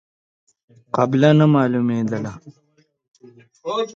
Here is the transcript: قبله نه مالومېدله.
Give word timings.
قبله 0.95 1.29
نه 1.39 1.45
مالومېدله. 1.53 2.31